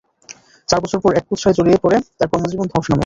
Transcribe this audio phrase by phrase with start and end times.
[0.69, 2.99] চার বছর পর এক কুৎসায় জড়িয়ে পরে তার কর্মজীবনে ধস নামে।